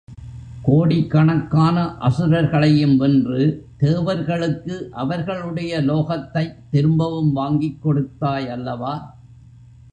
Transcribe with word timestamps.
கோடிக் 0.61 1.11
கணக்கான 1.11 1.97
அசுரர்களையும் 1.97 2.97
வென்று, 2.97 3.65
தேவர்களுக்கு 3.77 4.89
அவர்களுடைய 4.91 5.81
லோகத்தைத் 5.81 6.55
திரும்பவும் 6.71 7.33
வாங்கிக் 7.33 7.81
கொடுத்தாய் 7.81 8.49
அல்லவா? 8.49 9.17